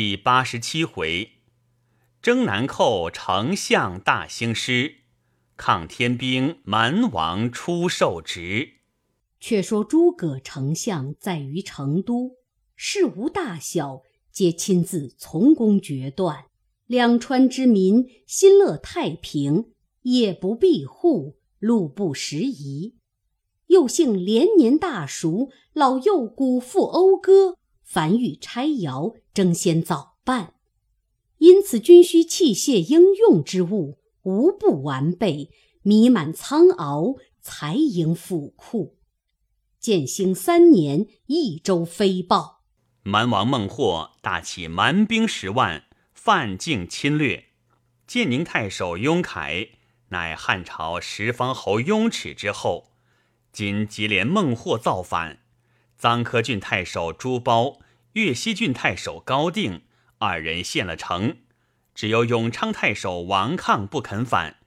[0.00, 1.32] 第八十七回，
[2.22, 4.98] 征南寇丞相大兴师，
[5.56, 8.74] 抗天兵蛮王出受职。
[9.40, 12.36] 却说诸葛丞相在于成都，
[12.76, 16.44] 事无大小，皆亲自从公决断。
[16.86, 19.72] 两川之民心乐太平，
[20.02, 22.94] 夜不闭户，路不拾遗。
[23.66, 27.56] 又幸连年大熟，老幼鼓腹讴歌，
[27.88, 30.52] 凡欲拆窑，争先早办。
[31.38, 38.98] 因此军需器械应用之物无不完备，弥满仓廒，财盈府库。
[39.80, 42.62] 建兴三年，益州飞报，
[43.04, 47.46] 蛮王孟获大起蛮兵十万，犯境侵略。
[48.06, 49.66] 建宁太守雍凯
[50.10, 52.92] 乃汉朝十方侯雍齿之后。
[53.50, 55.40] 今接连孟获造反，
[56.00, 57.80] 臧科郡太守朱褒、
[58.12, 59.82] 越西郡太守高定
[60.18, 61.38] 二人献了城，
[61.92, 64.58] 只有永昌太守王抗不肯反。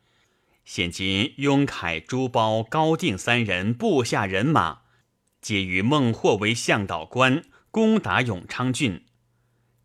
[0.65, 4.81] 现今雍凯、朱褒、高定三人部下人马，
[5.41, 9.05] 皆与孟获为向导官，攻打永昌郡。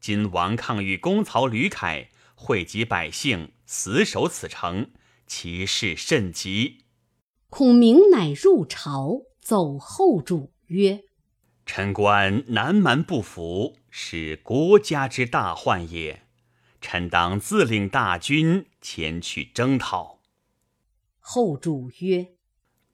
[0.00, 4.90] 今王抗与公曹吕凯汇集百姓，死守此城，
[5.28, 6.84] 其势甚急。
[7.48, 11.04] 孔明乃入朝，奏后主曰
[11.66, 16.22] ：“臣观南蛮不服，是国家之大患也。
[16.80, 20.20] 臣当自领大军前去征讨。”
[21.18, 22.28] 后主曰：“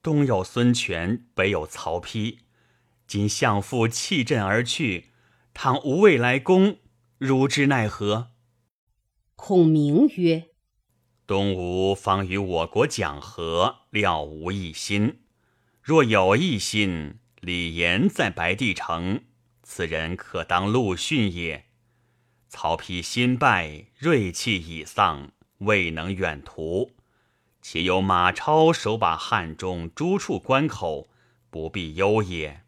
[0.03, 2.39] 东有孙权，北有曹丕，
[3.07, 5.11] 今相父弃阵而去，
[5.53, 6.79] 倘无未来攻，
[7.19, 8.31] 汝之奈何？”
[9.37, 10.47] 孔明曰：
[11.27, 15.21] 东吴方与我国讲和，料无一心。
[15.83, 19.25] 若有一心，李严在白帝城，
[19.65, 21.65] 此人可当陆逊也。
[22.49, 26.93] 曹丕新败，锐气已丧，未能远图。
[27.61, 31.11] 且有马超守把汉中诸处关口，
[31.51, 32.63] 不必忧也。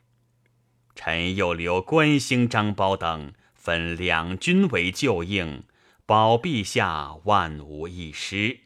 [0.97, 5.63] 臣又留关兴、张苞等分两军为救应。
[6.05, 8.63] 保陛下万无一失。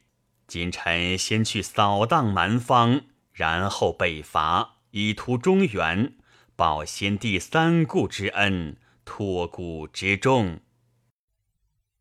[0.47, 6.16] 今臣先去扫荡蛮方，然后北伐，以图中原，
[6.56, 10.60] 报先帝三顾之恩，托孤之重。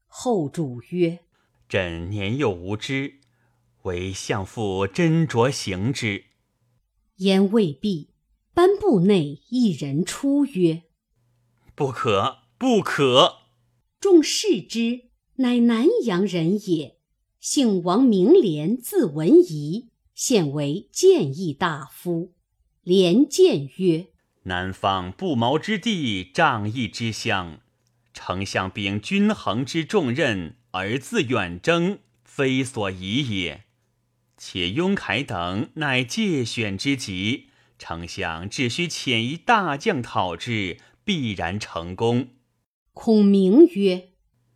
[0.05, 1.19] 后主曰
[1.67, 3.19] ：“朕年幼无知，
[3.83, 6.25] 唯相父斟酌行之。”
[7.17, 8.11] 言未毕，
[8.53, 10.83] 班部内一人出曰
[11.75, 13.39] ：“不可，不可！”
[13.99, 15.07] 众视之。
[15.39, 16.97] 乃南阳人也，
[17.39, 22.33] 姓王，名廉，字文仪，现为谏议大夫。
[22.87, 24.05] 廉谏曰
[24.43, 27.59] ：“南方不毛之地，仗义之乡，
[28.13, 33.65] 丞相秉均衡之重任而自远征，非所宜也。
[34.37, 42.29] 且雍凯等乃借选之极，丞相只需遣一大将讨之，必然成功。”
[42.95, 44.11] 孔明曰。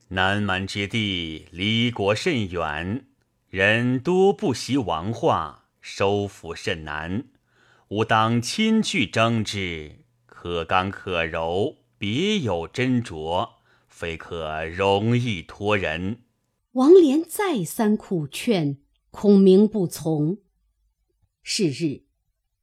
[0.07, 3.07] 南蛮之地离国甚远，
[3.49, 7.25] 人多不习王化，收服甚难。
[7.91, 13.49] 吾当亲去征之，可刚可柔，别有斟酌，
[13.89, 16.21] 非可容易托人。
[16.71, 18.77] 王连再三苦劝，
[19.09, 20.37] 孔明不从。
[21.43, 22.03] 是日，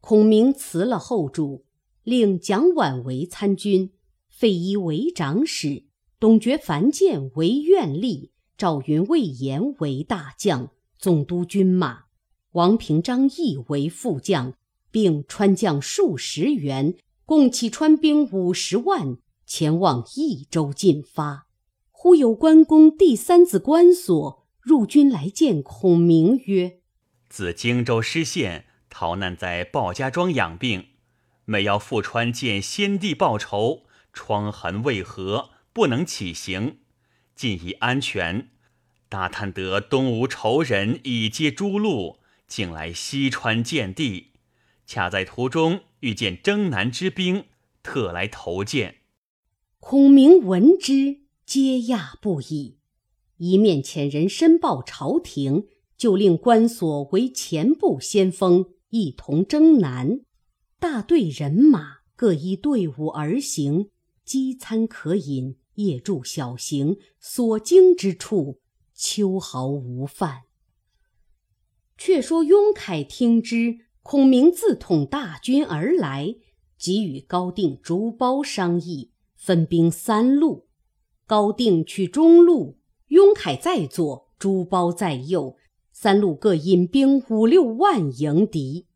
[0.01, 1.67] 孔明辞了后主，
[2.05, 3.93] 令蒋琬为参军，
[4.31, 5.89] 费祎为长史。
[6.19, 12.07] 董厥、樊建为院吏，赵云、魏延为大将，总督军马；
[12.53, 14.55] 王平、张翼为副将，
[14.99, 21.47] 并川将数十员，共起川兵五十万，前往益州进发。
[21.93, 26.81] 忽有关公第三子关索入军来见孔明，曰
[27.31, 30.87] ：“自荆州失陷，逃难在鲍家庄养病，
[31.45, 36.79] 每要赴川见先帝报仇，疮痕未合。”不能起行，
[37.37, 38.49] 尽以安全。
[39.09, 42.19] 大探得东吴仇人已接诸路，
[42.49, 44.33] 竟来西川见地。
[44.89, 47.45] 恰在途中遇见征南之兵，
[47.83, 49.03] 特来投见。
[49.81, 52.79] 孔明闻之，皆讶不已。
[53.37, 55.67] 一面遣人申报朝廷，
[55.99, 60.23] 就令关索为前部先锋，一同征南。
[60.79, 63.91] 大队人马各依队伍而行，
[64.25, 65.59] 饥餐可饮。
[65.75, 68.59] 夜住小行，所经之处，
[68.95, 70.45] 秋毫无犯。
[71.97, 73.81] 却说雍凯听之，
[74.11, 76.35] 孔明自统大军而来，
[76.79, 80.67] 即与高定、朱褒商议，分兵三路。
[81.27, 82.79] 高定取中路，
[83.09, 85.59] 雍凯在左，朱褒在右，
[85.93, 88.87] 三路各引兵五六万迎敌。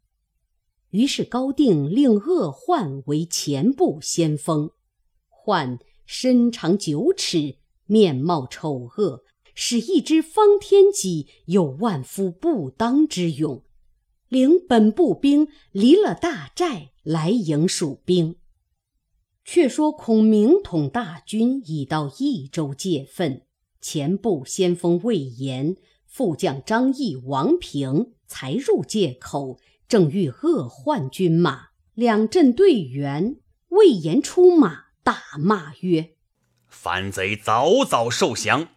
[0.92, 4.70] 于是高定令鄂焕为前部先锋。
[5.28, 9.22] 焕身长九尺，面貌丑恶，
[9.54, 13.62] 使一只方天戟有万夫不当之勇。
[14.32, 18.36] 领本部兵离了大寨来迎蜀兵。
[19.44, 23.42] 却说孔明统大军已到益州界分，
[23.82, 25.76] 前部先锋魏延、
[26.06, 33.36] 副将张翼、王平才入界口，正欲恶换军马，两阵对员，
[33.68, 36.14] 魏延出马，大骂曰
[36.70, 38.68] ：“反贼早早受降！”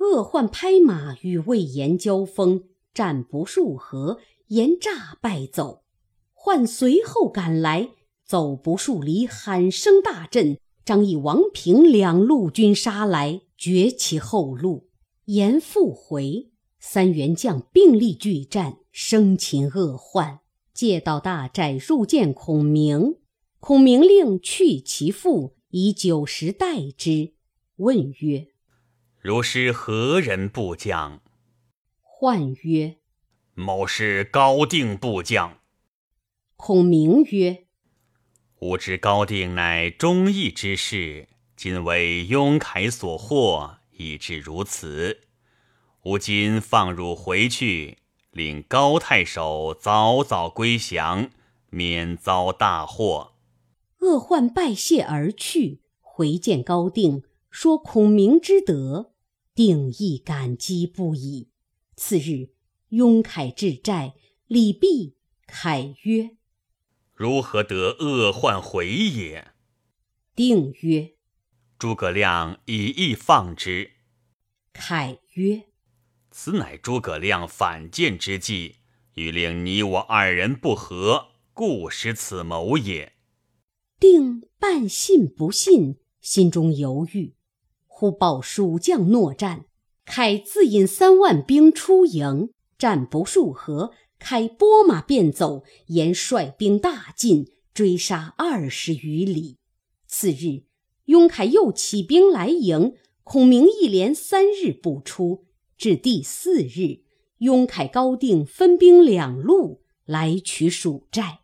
[0.00, 4.18] 恶换拍马与魏延交锋，战不数合。
[4.50, 5.84] 言诈败走，
[6.32, 7.90] 唤随后赶来，
[8.24, 10.58] 走不数里，喊声大震。
[10.84, 14.88] 张翼、王平两路军杀来，绝其后路。
[15.26, 16.50] 言复回，
[16.80, 20.40] 三员将并力拒战，生擒恶患。
[20.74, 23.20] 借到大寨入见孔明，
[23.60, 27.34] 孔明令去其父，以酒食待之。
[27.76, 28.48] 问曰
[29.22, 31.20] ：“如师何人部将？”
[32.02, 32.99] 唤曰。
[33.60, 35.58] 某是高定部将。
[36.56, 37.66] 孔明曰
[38.60, 45.20] ：“吾知高定乃忠义之士，今为雍凯所获，以致如此。
[46.04, 47.98] 吾今放汝回去，
[48.30, 51.30] 令高太守早早归降，
[51.68, 53.34] 免遭大祸。”
[54.00, 59.12] 恶患拜谢而去，回见高定，说孔明之德，
[59.54, 61.50] 定亦感激不已。
[61.96, 62.54] 次日。
[62.90, 64.14] 雍凯至寨，
[64.48, 65.14] 礼毕，
[65.46, 66.30] 凯曰
[67.14, 69.52] ：“如何得恶患回也？”
[70.34, 71.12] 定曰
[71.78, 73.92] ：“诸葛亮以义放之。”
[74.74, 75.66] 凯曰
[76.32, 78.78] ：“此乃诸葛亮反间之计，
[79.14, 83.12] 欲令你我二人不和，故使此谋也。”
[84.00, 87.36] 定半信不信，心中犹豫。
[87.86, 89.66] 忽报蜀将诺战，
[90.04, 92.50] 凯自引三万兵出营。
[92.80, 99.58] 战不数合，开拨马便走，言率兵大进，追杀二十余里。
[100.06, 100.64] 次日，
[101.04, 105.44] 雍凯又起兵来迎，孔明一连三日不出。
[105.76, 107.02] 至第四日，
[107.38, 111.40] 雍凯、高定分兵两路来取蜀寨。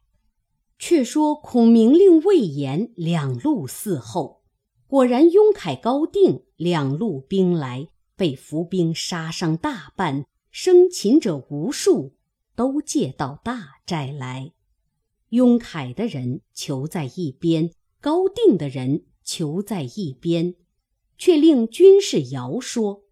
[0.79, 4.43] 却说孔明令魏延两路伺候，
[4.87, 10.25] 果然雍凯、高定两路兵来，被伏兵杀伤大半。
[10.59, 12.15] 生擒者无数，
[12.55, 14.53] 都借到大寨来。
[15.29, 20.55] 雍凯的人囚在一边，高定的人囚在一边，
[21.19, 23.03] 却令军士谣说：“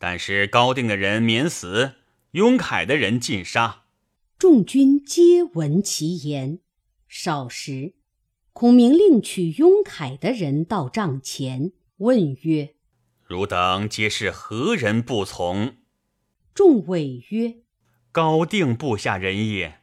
[0.00, 1.92] 但是高定的人免死，
[2.32, 3.84] 雍凯的人尽杀。”
[4.36, 6.58] 众军皆闻其言。
[7.06, 7.94] 少时，
[8.52, 12.74] 孔明令取雍凯的人到帐前，问曰
[13.24, 15.76] ：“汝等皆是何人不从？”
[16.54, 17.58] 众委曰
[18.12, 19.80] ：“高定部下人也。”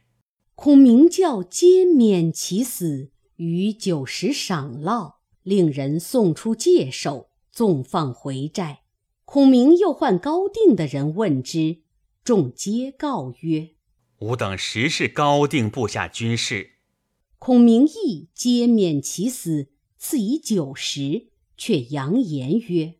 [0.54, 8.80] 孔明教皆免其死，于酒食赏烙，令人送出界首，纵放回寨。
[9.24, 11.82] 孔明又唤高定的人问之，
[12.24, 13.70] 众皆告曰
[14.20, 16.72] ：“吾等实是高定部下军士。”
[17.38, 22.94] 孔明亦皆免其死，赐以酒食，却扬言曰：“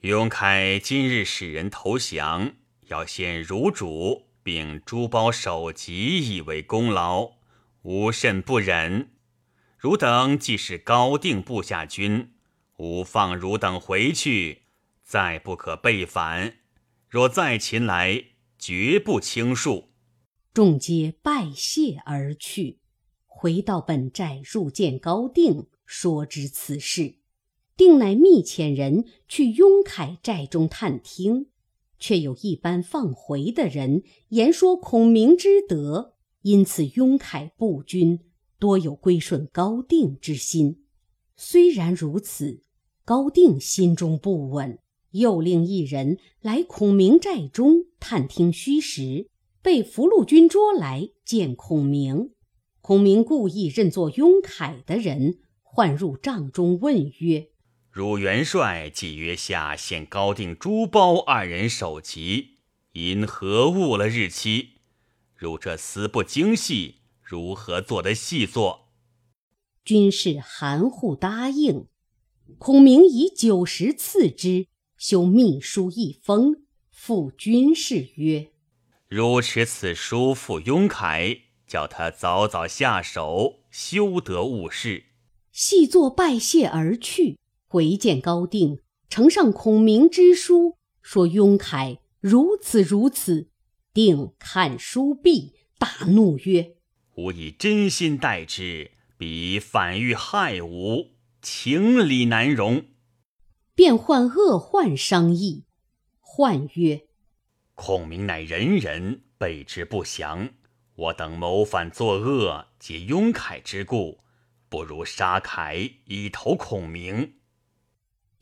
[0.00, 2.54] 雍凯今日使人投降。”
[2.92, 7.32] 要先汝主，并朱褒首级以为功劳，
[7.84, 9.12] 吾甚不忍。
[9.78, 12.34] 汝等既是高定部下军，
[12.76, 14.64] 吾放汝等回去，
[15.02, 16.58] 再不可背反。
[17.08, 18.24] 若再擒来，
[18.58, 19.86] 绝不轻恕。
[20.52, 22.80] 众皆拜谢而去。
[23.26, 27.14] 回到本寨，入见高定，说知此事。
[27.74, 31.46] 定乃密遣人去雍凯寨中探听。
[32.02, 38.18] 却有一般放回的人言说孔明之德，因此雍凯步军
[38.58, 40.82] 多有归顺高定之心。
[41.36, 42.64] 虽然如此，
[43.04, 44.80] 高定心中不稳，
[45.12, 49.28] 又令一人来孔明寨中探听虚实，
[49.62, 52.32] 被俘虏军捉来见孔明。
[52.80, 57.51] 孔明故意认作雍凯的人，唤入帐中问曰。
[57.92, 62.56] 汝元帅即约下献高定、朱褒二人首级，
[62.92, 64.78] 因何误了日期？
[65.36, 68.88] 汝这丝不精细，如何做得细作？
[69.84, 71.86] 军士含糊答应。
[72.56, 78.52] 孔明以九十赐之，修密书一封，付军士曰
[79.06, 85.04] ：“汝持此书付雍凯，叫他早早下手，休得误事。”
[85.52, 87.36] 细作拜谢而去。
[87.72, 93.48] 回见高定，呈上孔明之书，说雍凯如此如此。
[93.94, 96.74] 定看书毕，大怒曰
[97.16, 102.84] ：“吾以真心待之，彼反欲害吾，情理难容。”
[103.74, 105.64] 便唤恶患商议。
[106.20, 107.06] 患曰
[107.74, 110.50] ：“孔明乃仁人，备之不祥。
[110.94, 114.18] 我等谋反作恶，皆雍凯之故，
[114.68, 117.36] 不如杀凯以投孔明。”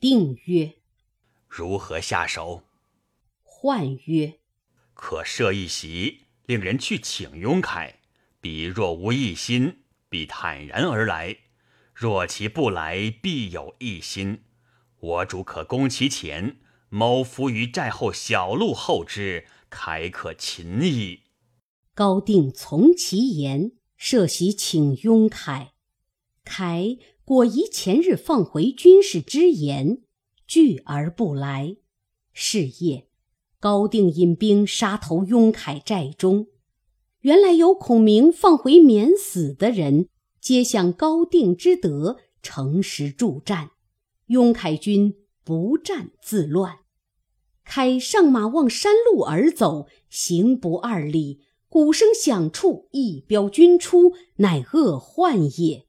[0.01, 0.77] 定曰
[1.47, 2.63] ：“如何下手？”
[3.45, 4.39] 焕曰
[4.95, 7.99] ：“可设一席，令人去请雍凯。
[8.39, 11.35] 彼若无一心，必坦然而来；
[11.93, 14.41] 若其不来，必有一心。
[14.99, 16.57] 我主可攻其前，
[16.89, 21.25] 谋伏于寨后小路后之，凯可擒矣。”
[21.93, 25.73] 高定从其言，设席请雍凯。
[26.43, 26.97] 凯。
[27.31, 30.01] 果疑前日放回军士之言，
[30.45, 31.77] 拒而不来。
[32.33, 33.07] 是夜，
[33.57, 36.47] 高定引兵杀投雍凯寨中。
[37.21, 40.09] 原来有孔明放回免死的人，
[40.41, 43.71] 皆向高定之德，诚实助战。
[44.25, 46.79] 雍凯军不战自乱。
[47.63, 55.85] 凯上马望山路而走，行不二里，鼓声响处，一彪军出，乃恶患也。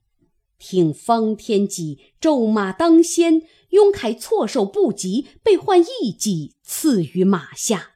[0.65, 7.95] 听方天戟骤马当先，雍凯措手不及，被换一戟刺于马下，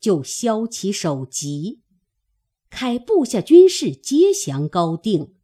[0.00, 1.82] 就削其首级。
[2.70, 5.36] 凯部下军士皆降高定，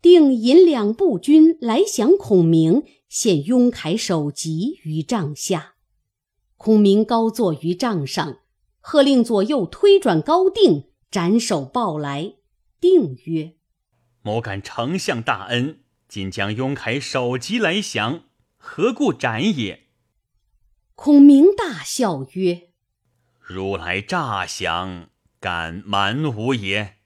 [0.00, 5.74] 定引两部军来降孔明，献雍凯首级于帐下。
[6.56, 8.38] 孔明高坐于帐上，
[8.80, 12.36] 喝令左右推转高定，斩首报来。
[12.80, 13.56] 定曰
[14.24, 15.80] ：“某感丞相大恩。”
[16.14, 18.22] 今将雍凯首级来降，
[18.56, 19.88] 何故斩也？
[20.94, 22.68] 孔明大笑曰
[23.42, 26.98] ：“如来诈降，敢瞒吾也？”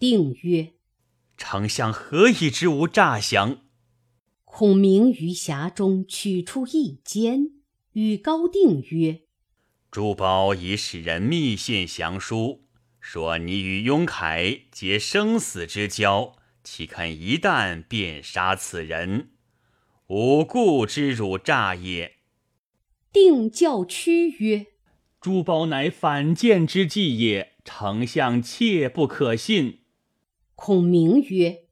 [0.00, 0.72] 定曰
[1.38, 3.58] ：“丞相何以知吾诈降？”
[4.44, 7.52] 孔明于匣中取出一笺，
[7.92, 9.20] 与高定曰
[9.92, 12.64] ：“朱褒已使人密信降书，
[12.98, 16.34] 说你与雍凯结生死之交。”
[16.70, 19.30] 岂肯一旦便杀此人？
[20.08, 22.16] 无故之辱诈也。
[23.10, 24.66] 定教屈曰
[25.18, 29.80] ：“朱褒乃反间之计也，丞相切不可信。”
[30.54, 31.62] 孔明曰：“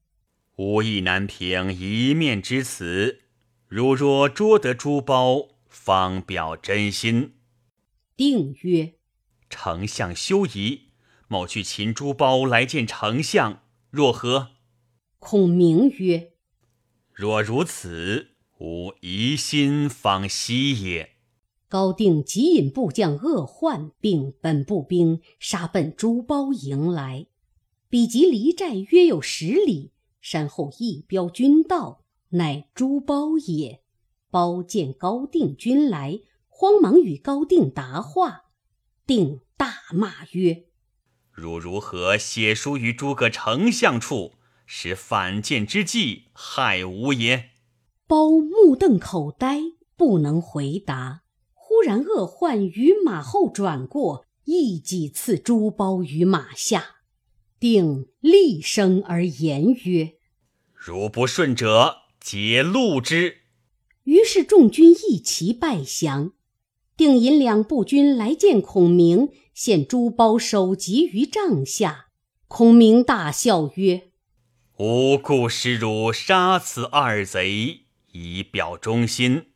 [0.57, 3.21] 吾意难平一面之词，
[3.69, 7.35] 如若捉得朱褒，方表真心。”
[8.17, 8.95] 定曰
[9.51, 10.89] ：“丞相休疑，
[11.29, 14.53] 某去擒朱褒来见丞相，若何？”
[15.19, 16.33] 孔明曰
[17.13, 21.13] ：“若如此，吾疑心方息也。”
[21.69, 27.27] 高定即引部将恶患并本部兵杀奔朱褒营来，
[27.89, 33.83] 彼及离寨约有十里，山后一彪军到，乃朱褒也。
[34.31, 38.43] 褒见高定军来，慌忙与高定答话。
[39.05, 40.67] 定大骂曰
[41.33, 44.35] ：“汝如何写书于诸葛丞相处？”
[44.67, 47.51] 使反间之计害吾也。
[48.07, 49.61] 包目瞪口呆，
[49.97, 51.23] 不能回答。
[51.55, 56.97] 忽然恶患于马后转过，一戟刺朱包于马下。
[57.59, 60.15] 定厉声而言曰
[60.75, 63.39] ：“如不顺者，皆戮之。”
[64.05, 66.33] 于是众军一齐拜降。
[66.97, 72.07] 定引两部军来见孔明，献朱包首级于帐下。
[72.47, 74.13] 孔明大笑曰：
[74.79, 79.47] 吾故使汝杀此二贼，以表忠心。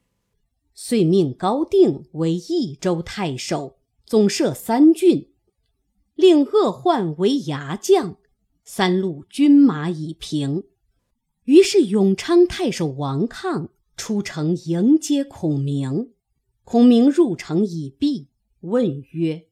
[0.73, 5.29] 遂命高定为益州太守，总摄三郡，
[6.15, 8.17] 令恶患为牙将。
[8.65, 10.65] 三路军马已平。
[11.45, 16.15] 于是永昌太守王亢出城迎接孔明。
[16.65, 18.29] 孔明入城已毕，
[18.61, 19.49] 问曰：“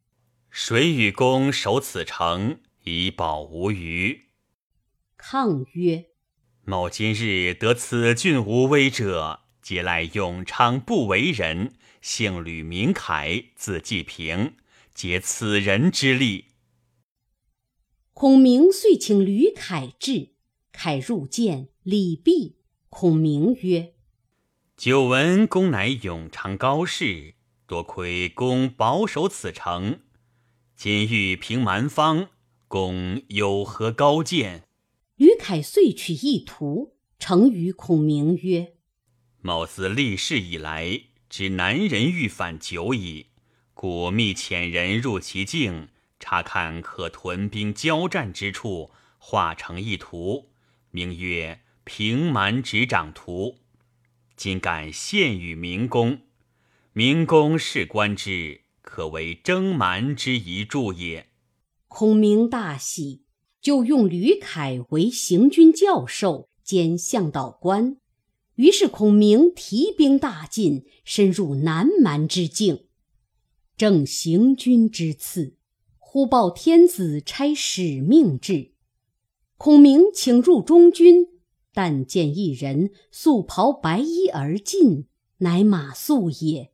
[0.49, 4.28] 谁与公守此城，以保无虞？”
[5.19, 6.07] 抗曰
[6.65, 14.55] ：“某今日得此郡无危者，皆赖永昌不为人，姓吕名凯，字季平，
[14.95, 16.47] 皆此人之力。”
[18.15, 20.35] 孔明遂请吕凯至，
[20.73, 22.59] 凯入见，礼毕。
[22.89, 23.95] 孔明曰
[24.79, 27.35] ：“久闻公乃永昌高士，
[27.67, 30.01] 多亏公保守此城。
[30.77, 32.29] 今欲平蛮方，
[32.69, 34.63] 公有何高见？”
[35.19, 38.75] 吕凯遂取一图，呈于孔明曰
[39.43, 43.27] ：“某自立世以来，知南人欲反久矣，
[43.75, 45.89] 故密遣人入其境，
[46.21, 50.53] 查看可屯兵交战之处，画成一图，
[50.93, 53.57] 名曰《平蛮执掌图》。
[54.37, 56.21] 今敢献与明公，
[56.93, 61.31] 明公是观之，可为征蛮之一助也。”
[61.89, 63.25] 孔明大喜。
[63.61, 67.97] 就用吕凯为行军教授兼向导官，
[68.55, 72.87] 于是孔明提兵大进，深入南蛮之境。
[73.77, 75.57] 正行军之次，
[75.99, 78.73] 忽报天子差使命至。
[79.57, 81.29] 孔明请入中军，
[81.73, 85.07] 但见一人素袍白衣而进，
[85.39, 86.73] 乃马谡也。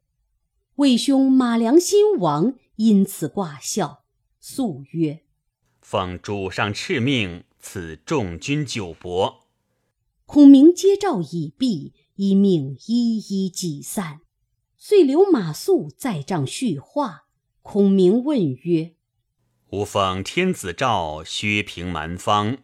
[0.76, 4.04] 魏兄马良亲王因此挂孝，
[4.40, 5.24] 素曰。
[5.84, 9.42] 奉主上敕命，赐众军酒帛。
[10.24, 14.22] 孔明接诏已毕，一命一一即散。
[14.78, 17.26] 遂留马谡在帐叙话。
[17.60, 18.94] 孔明问曰
[19.72, 22.56] ：“吾奉天子诏，削平蛮方。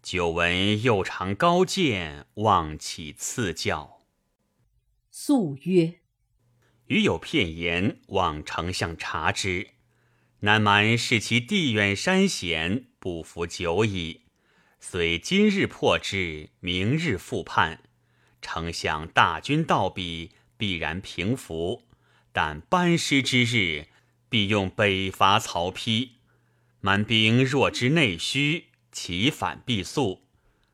[0.00, 3.98] 久闻右长高见，望起赐教。”
[5.10, 5.98] 肃曰
[6.86, 9.70] ：“余有片言，望丞相察之。”
[10.42, 14.22] 南蛮视其地远山险，不服久矣。
[14.78, 17.82] 虽今日破之，明日复叛。
[18.40, 21.82] 丞相大军到彼，必然平服。
[22.32, 23.88] 但班师之日，
[24.30, 26.12] 必用北伐曹丕。
[26.80, 30.22] 蛮兵若知内虚，其反必速。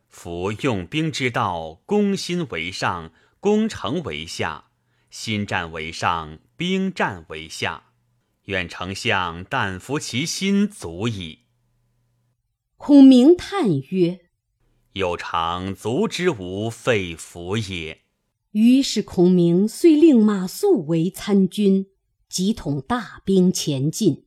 [0.08, 4.70] 夫用兵之道，攻心为上，攻城为下；
[5.10, 7.85] 心战为上，兵战为下。
[8.46, 11.40] 愿丞相但服其心，足矣。
[12.76, 14.20] 孔明叹曰
[14.94, 18.02] ：“有常足之无废服也。”
[18.52, 21.86] 于是孔明遂令马谡为参军，
[22.28, 24.26] 即统大兵前进。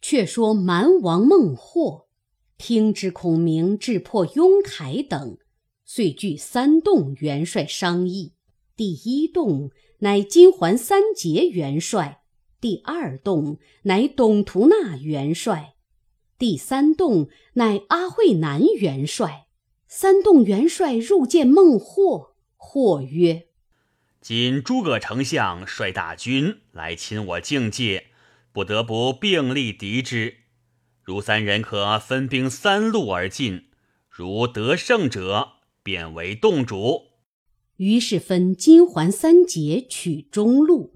[0.00, 2.08] 却说蛮王孟获
[2.56, 5.38] 听知孔明智破雍凯等，
[5.84, 8.34] 遂聚三洞元帅商议。
[8.76, 12.23] 第一洞乃金环三杰元帅。
[12.64, 15.74] 第二洞乃董图纳元帅，
[16.38, 19.48] 第三洞乃阿惠南元帅。
[19.86, 23.48] 三洞元帅入见孟获，获曰
[24.22, 28.06] ：“今诸葛丞相率大军来侵我境界，
[28.50, 30.36] 不得不并力敌之。
[31.02, 33.66] 如三人可分兵三路而进，
[34.08, 37.08] 如得胜者，便为洞主。”
[37.76, 40.93] 于是分金环三杰取中路。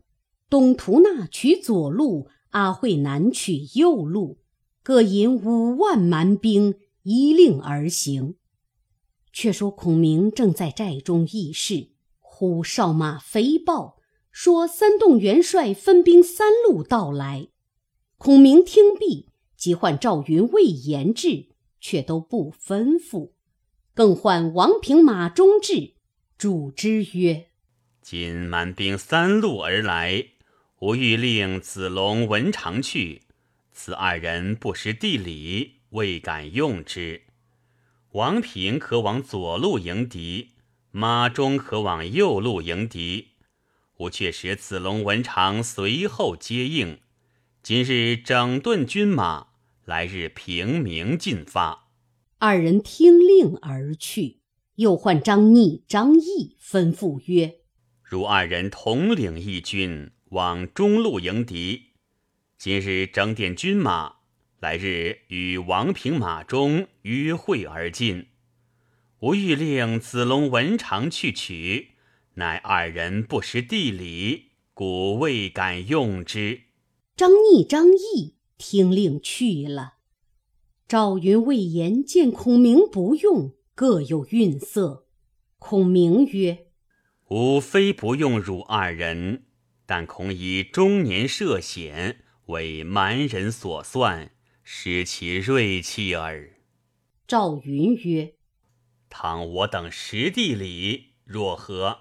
[0.50, 4.38] 董图纳取左路，阿惠南取右路，
[4.82, 8.36] 各引五万蛮兵，一令而行。
[9.30, 13.98] 却说孔明正在寨中议事，忽哨马飞报，
[14.32, 17.48] 说三洞元帅分兵三路到来。
[18.16, 23.32] 孔明听毕，即唤赵云、魏延至，却都不吩咐，
[23.92, 25.92] 更唤王平、马忠至，
[26.38, 27.50] 主之曰
[28.00, 30.28] ：“今蛮兵三路而来。”
[30.80, 33.22] 吾欲令子龙、文长去，
[33.72, 37.22] 此二人不识地理，未敢用之。
[38.12, 40.50] 王平可往左路迎敌，
[40.92, 43.30] 马忠可往右路迎敌。
[43.96, 47.00] 吾却使子龙、文长随后接应。
[47.60, 49.48] 今日整顿军马，
[49.84, 51.88] 来日平明进发。
[52.38, 54.38] 二人听令而去。
[54.76, 57.56] 又唤张逆、张翼，吩咐曰
[58.00, 61.92] ：“如二人统领一军。”往中路迎敌，
[62.58, 64.16] 今日整点军马，
[64.60, 68.26] 来日与王平、马忠约会而进。
[69.20, 71.92] 吾欲令子龙、文长去取，
[72.34, 76.60] 乃二人不识地理，故未敢用之。
[77.16, 79.94] 张逆、张翼听令去了。
[80.86, 85.06] 赵云、魏延见孔明不用，各有愠色。
[85.58, 86.66] 孔明曰
[87.30, 89.44] ：“吾非不用汝二人。”
[89.88, 94.30] 但恐以中年涉险，为蛮人所算，
[94.62, 96.58] 失其锐气耳。
[97.26, 98.34] 赵云曰
[99.08, 102.00] ：“倘我等识地理，若何？”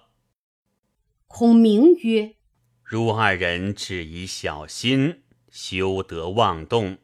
[1.28, 2.36] 孔明曰
[2.84, 6.98] ：“汝二人只宜小心，休得妄动。”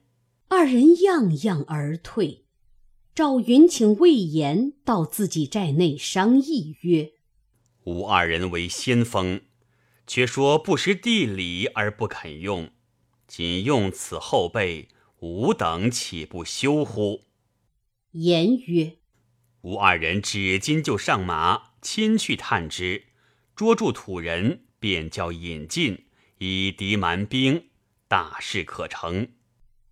[0.49, 2.43] 二人样样而退。
[3.15, 7.13] 赵云请魏延到自己寨内商议曰
[7.85, 9.39] ：“吾二人为先锋，
[10.05, 12.69] 却说不识地理而不肯用，
[13.27, 14.89] 仅用此后辈，
[15.19, 17.21] 吾等岂不羞乎？”
[18.11, 18.97] 言曰
[19.61, 23.05] ：“吾二人指今就上马，亲去探之，
[23.55, 26.05] 捉住土人，便叫引进，
[26.37, 27.69] 以敌蛮兵，
[28.07, 29.29] 大事可成。”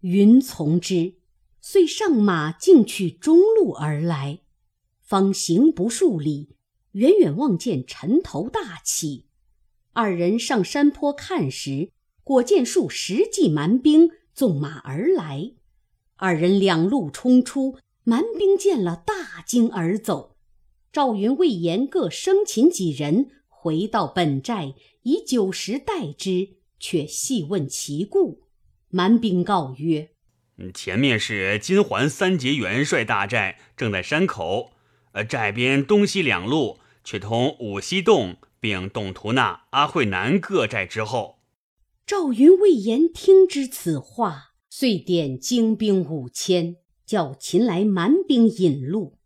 [0.02, 1.16] 云从之，
[1.62, 4.40] 遂上马，径去中路而来。
[5.00, 6.56] 方行不数里，
[6.94, 9.28] 远远望见尘头大起。
[9.94, 11.90] 二人上山坡看时，
[12.24, 15.52] 果见数十骑蛮兵纵马而来。
[16.16, 20.38] 二人两路冲出，蛮兵见了，大惊而走。
[20.94, 26.50] 赵云、魏延各生擒几人，回到本寨，以酒食待之，
[26.80, 28.44] 却细问其故。
[28.90, 30.12] 蛮兵告曰
[30.74, 34.72] ：“前面是金环三杰元帅大寨，正在山口。
[35.14, 41.40] 呃，寨边东西两路却通五溪洞，并董图那、阿慧南各寨之后。”
[42.08, 49.18] 赵云、魏延听之此话，遂点精兵五千，叫秦来蛮兵引路。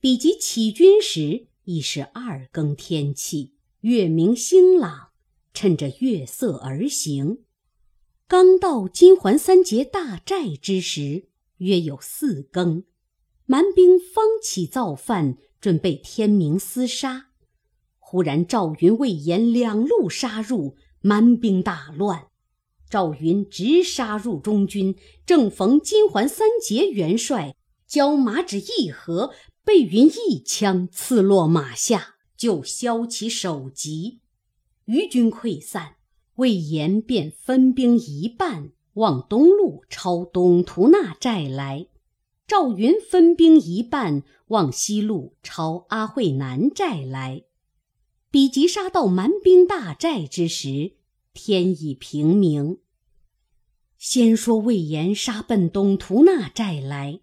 [0.00, 5.08] 比及起军时，已是二更天气，月明星朗，
[5.52, 7.44] 趁着月色而行。
[8.26, 12.84] 刚到金环三杰大寨之时，约有四更，
[13.46, 17.27] 蛮兵方起造反，准备天明厮杀。
[18.10, 22.28] 忽然赵云、魏延两路杀入，蛮兵大乱。
[22.88, 27.54] 赵云直杀入中军，正逢金环三杰元帅
[27.86, 34.20] 交马只一合，被云一枪刺落马下，就削其首级，
[34.86, 35.96] 余军溃散。
[36.36, 41.88] 魏延便分兵一半往东路抄东图那寨来，
[42.46, 47.42] 赵云分兵一半往西路抄阿慧南寨来。
[48.30, 50.92] 比及杀到蛮兵大寨之时，
[51.32, 52.78] 天已平明。
[53.96, 57.20] 先说魏延杀奔东图那寨来，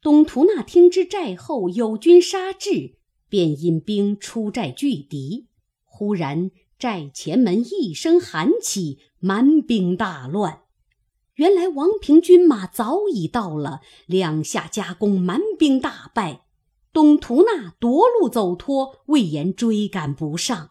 [0.00, 5.48] 东图那听知寨后有军杀至，便引兵出寨拒敌。
[5.84, 6.50] 忽然。
[6.78, 10.64] 寨前门一声喊起，蛮兵大乱。
[11.36, 16.45] 原来王平军马早已到了，两下夹攻，蛮兵大败。
[16.96, 20.70] 董图那夺路走脱，魏延追赶不上。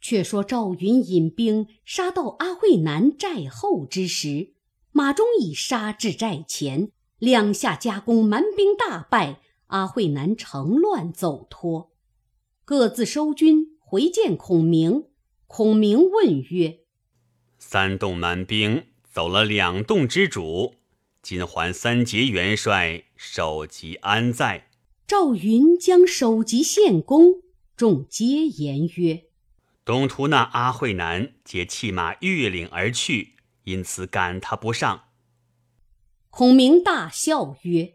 [0.00, 4.54] 却说赵云引兵杀到阿慧南寨后之时，
[4.90, 11.92] 马忠已杀至寨前，两下夹攻，蛮兵大败，阿慧南乘乱走脱，
[12.64, 15.04] 各自收军回见孔明。
[15.46, 16.80] 孔明问曰
[17.60, 20.74] ：“三洞蛮兵走了两洞之主，
[21.22, 24.64] 今还三杰元帅首级安在？”
[25.08, 27.40] 赵云将首级献公，
[27.74, 29.22] 众皆言曰
[29.82, 35.04] ：“东图那阿惠南皆弃马越岭而去，因此赶他不上。”
[36.28, 37.94] 孔明大笑曰：“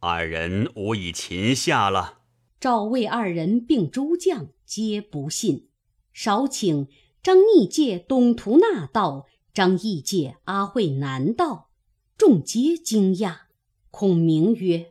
[0.00, 2.20] 二人无以擒下了。”
[2.58, 5.68] 赵魏二人并诸将皆不信。
[6.14, 6.88] 少请
[7.22, 11.68] 张逆借董图那道，张翼借阿惠南道，
[12.16, 13.40] 众皆惊讶。
[13.90, 14.89] 孔明曰：“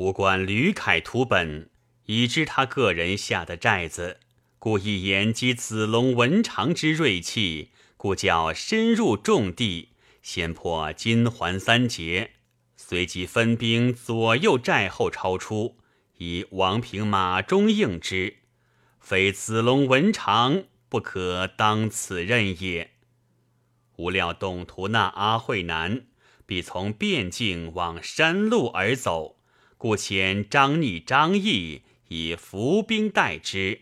[0.00, 1.68] 吾观吕凯图本，
[2.06, 4.18] 已知他个人下的寨子，
[4.58, 9.90] 故意言击子龙文长之锐气，故叫深入重地，
[10.22, 12.30] 先破金环三杰，
[12.78, 15.76] 随即分兵左右寨后超出，
[16.16, 18.38] 以王平、马忠应之。”
[18.98, 22.92] 非子龙文长不可当此任也。
[23.96, 26.06] 无料董图那阿慧南
[26.46, 29.36] 必从汴境往山路而走，
[29.80, 33.80] 故遣张逆、张翼以伏兵待之，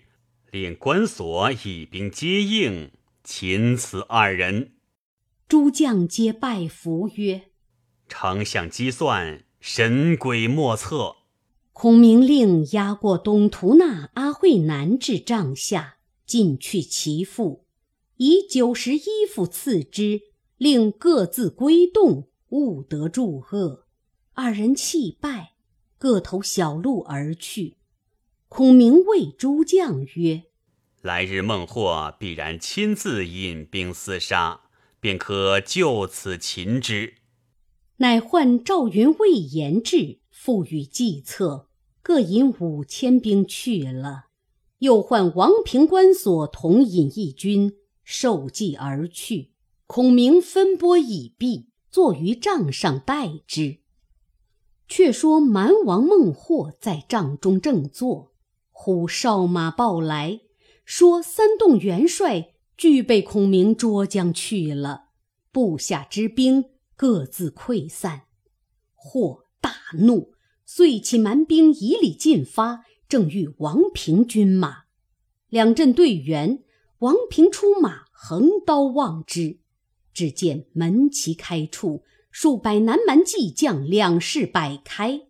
[0.52, 2.92] 令关索以兵接应，
[3.24, 4.74] 擒此二人。
[5.48, 7.50] 诸将皆拜服曰
[8.08, 11.16] ：“丞相机算，神鬼莫测。”
[11.74, 17.66] 孔明令押过董图纳阿惠南至帐下，进去其父，
[18.18, 20.20] 以九十衣服赐之，
[20.58, 23.88] 令各自归洞，勿得助恶。
[24.34, 25.54] 二人弃拜，
[25.98, 27.76] 各投小路而去。
[28.48, 30.44] 孔明谓诸将曰
[31.02, 34.60] ：“来日孟获必然亲自引兵厮杀，
[35.00, 37.14] 便可就此擒之。”
[38.00, 41.68] 乃唤赵云、魏延至，赋予计策。
[42.00, 44.28] 各引五千兵去了，
[44.78, 49.50] 又唤王平、关索同引一军，受计而去。
[49.86, 53.80] 孔明分拨已毕，坐于帐上待之。
[54.88, 58.32] 却说蛮王孟获在帐中正坐，
[58.70, 60.40] 忽哨马报来，
[60.84, 65.10] 说三洞元帅俱被孔明捉将去了，
[65.52, 66.64] 部下之兵
[66.96, 68.22] 各自溃散。
[68.94, 70.32] 或大怒，
[70.64, 74.84] 遂起蛮兵以礼进发，正遇王平军马。
[75.48, 76.62] 两阵对员，
[76.98, 79.58] 王平出马，横刀望之，
[80.12, 85.22] 只见门旗开处，数百南蛮骑将两势摆开。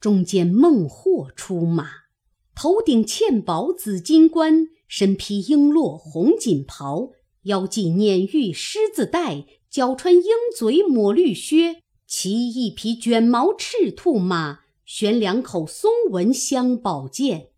[0.00, 1.88] 中间孟获出马，
[2.54, 7.10] 头顶嵌宝紫金冠，身披璎珞红锦袍，
[7.42, 10.22] 腰系碾玉狮子带，脚穿鹰
[10.56, 17.48] 嘴抹绿靴，骑一匹卷毛赤兔马，悬两口松纹香宝剑。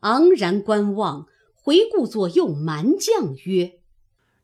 [0.00, 3.80] 昂然观望，回顾左右蛮将曰：“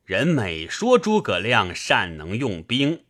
[0.04, 3.00] 人美说诸葛亮善能用兵，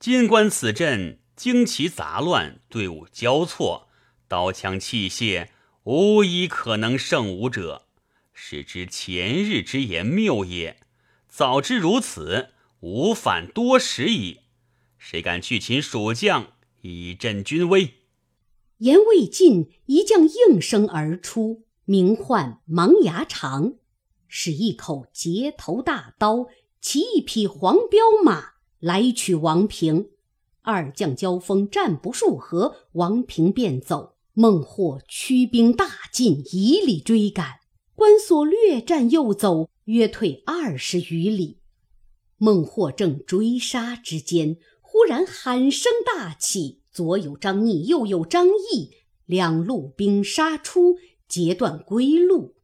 [0.00, 3.88] 今观此阵，旌旗杂乱，队伍交错，
[4.28, 5.48] 刀枪器械
[5.82, 7.88] 无一可能胜吾者，
[8.32, 10.78] 使之前日之言谬也。
[11.28, 14.42] 早知如此，吾反多时矣。
[14.98, 17.94] 谁敢去擒蜀将，以振军威？”
[18.78, 21.64] 言未尽，一将应声而出。
[21.84, 23.74] 名唤芒牙长，
[24.28, 26.46] 使一口截头大刀，
[26.80, 30.08] 骑一匹黄骠马来取王平。
[30.62, 34.14] 二将交锋，战不数合，王平便走。
[34.34, 37.60] 孟获驱兵大进，以里追赶。
[37.94, 41.58] 关索略战又走，约退二十余里。
[42.36, 48.90] 孟获正追杀之间，忽然喊声大起，左有张逆，右有张翼，
[49.26, 50.96] 两路兵杀出。
[51.28, 52.54] 截断归路，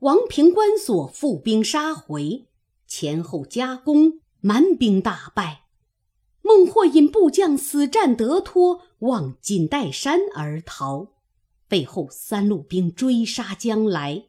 [0.00, 2.48] 王平关索复兵杀回，
[2.86, 5.62] 前后夹攻，蛮兵大败。
[6.42, 11.14] 孟获引部将死战得脱，望锦带山而逃。
[11.66, 14.26] 背后三路兵追杀将来，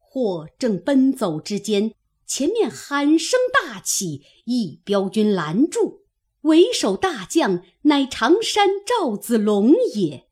[0.00, 1.94] 或正奔走之间，
[2.26, 6.00] 前面喊声大起，一彪军拦住，
[6.40, 10.26] 为首大将乃常山赵子龙也。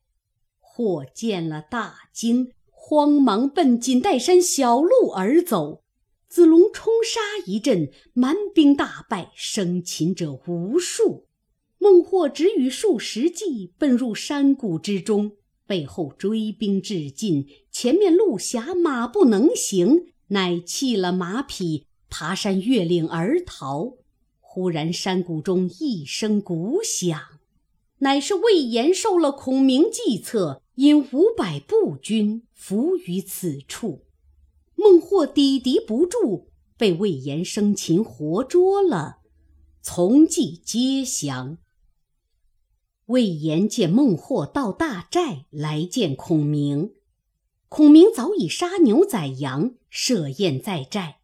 [0.59, 2.51] 或见了大惊。
[2.87, 5.84] 慌忙奔锦带山小路而走，
[6.35, 11.27] 子龙冲杀一阵，蛮兵大败，生擒者无数。
[11.77, 15.31] 孟获只与数十骑奔入山谷之中，
[15.65, 23.93] 背后追兵至近，前面路狭，马不能行，乃弃了马匹，爬山越岭而逃。
[24.41, 27.17] 忽然山谷中一声鼓响，
[27.99, 30.61] 乃是魏延受了孔明计策。
[30.75, 34.01] 引五百步军伏于此处，
[34.75, 39.17] 孟获抵敌不住，被魏延生擒活捉了。
[39.81, 41.57] 从计皆降。
[43.07, 46.93] 魏延见孟获到大寨来见孔明，
[47.69, 51.17] 孔明早已杀牛宰羊，设宴在寨，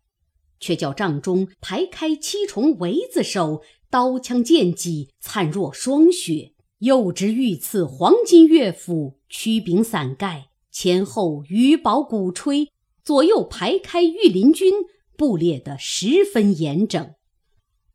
[0.59, 6.53] 却叫帐中排开七重围子手，刀枪剑戟灿若霜雪。
[6.79, 12.70] 又执御赐黄金乐府，曲柄伞盖，前后鱼宝鼓吹，
[13.03, 14.73] 左右排开御林军，
[15.17, 17.15] 布列得十分严整。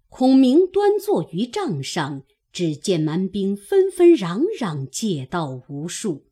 [0.09, 6.27] 孔明端坐于帐上，只见蛮兵纷纷攘攘，借道无数。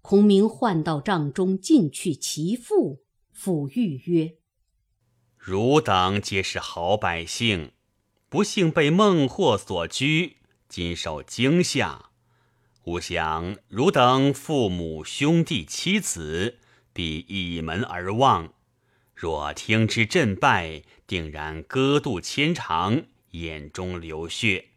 [0.00, 3.02] 孔明唤到帐中，进去其父，
[3.36, 4.36] 抚谕曰
[5.36, 7.72] ：“汝等皆是好百姓，
[8.28, 10.38] 不幸被孟获所拘。”
[10.68, 12.10] 今受惊吓，
[12.84, 16.58] 吾想汝等父母兄弟妻子，
[16.92, 18.52] 必倚门而望。
[19.14, 24.70] 若听之阵败，定然割肚牵肠，眼中流血。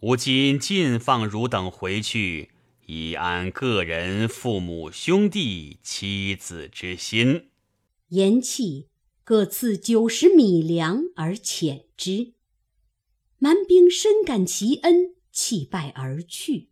[0.00, 2.50] 吾今尽放汝等回去，
[2.86, 7.48] 以安个人父母兄弟妻子之心。
[8.08, 8.84] 言讫，
[9.24, 12.34] 各赐九十米粮而遣之。
[13.38, 16.68] 蛮兵深感其恩，弃拜而去。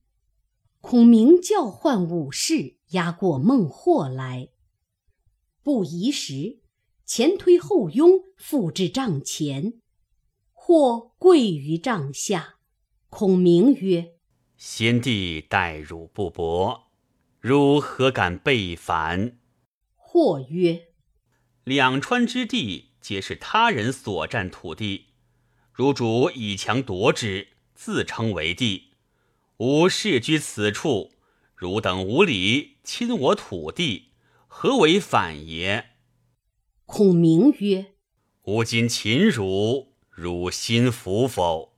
[0.83, 4.49] 孔明叫唤武士押过孟获来。
[5.62, 6.59] 不疑时，
[7.07, 9.81] 前推后拥，复至帐前。
[10.53, 12.57] 或跪于帐下。
[13.09, 14.14] 孔明曰
[14.59, 16.88] ：“先帝待汝不薄，
[17.38, 19.38] 汝何敢背反？”
[19.95, 20.88] 或曰
[21.62, 25.07] ：“两川之地，皆是他人所占土地。”
[25.73, 28.91] 汝主以强夺之，自称为帝。
[29.64, 31.12] 吾世居此处，
[31.55, 34.09] 汝等无礼侵我土地，
[34.48, 35.90] 何为反也？
[36.85, 37.92] 孔明曰
[38.42, 41.77] ：“吾今擒汝，汝心服否？”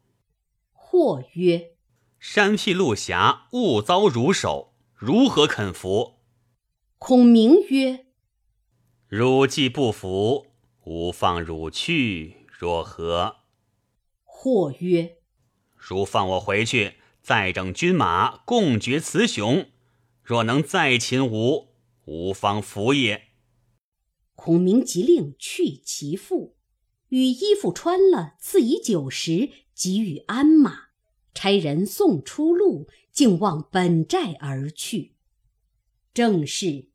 [0.72, 1.72] 或曰
[2.18, 6.20] ：“山僻路狭，误遭汝手，如何肯服？”
[6.96, 8.06] 孔明曰
[9.08, 10.46] ：“汝既不服，
[10.84, 13.40] 吾放汝去，若何？”
[14.24, 15.18] 或曰
[15.76, 19.66] ：“汝放我回去，再整军马，共决雌雄。
[20.22, 21.68] 若能再擒吾，
[22.04, 23.28] 吾方服也。”
[24.36, 26.54] 孔明即令去其父，
[27.08, 30.88] 与衣服穿了，赐以酒食，给予鞍马，
[31.32, 35.14] 差人送出路，竟望本寨而去。
[36.12, 36.90] 正是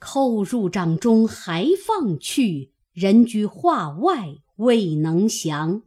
[0.00, 5.82] 寇入掌中还放去，人居画外未能降。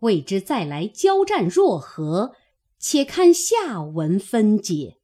[0.00, 2.34] 未知再来交战若何？
[2.78, 4.95] 且看下文分解。